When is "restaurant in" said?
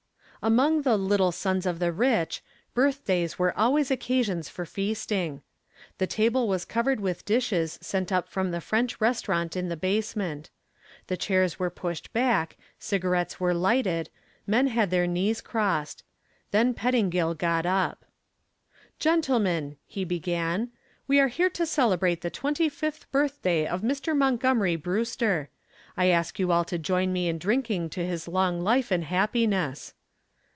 8.99-9.69